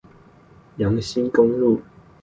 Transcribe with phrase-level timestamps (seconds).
[0.79, 1.79] 楊新公路